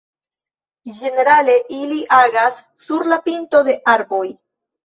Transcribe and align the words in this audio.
Ĝenerale 1.01 1.57
ili 1.81 1.99
agas 2.21 2.57
sur 2.87 3.07
la 3.13 3.23
pinto 3.29 3.63
de 3.71 3.77
arboj. 3.97 4.27